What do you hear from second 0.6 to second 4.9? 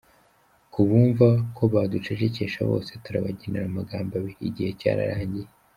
Ku bumva ko baducecekesha bose, turabagenera amagambo abiri: Igihe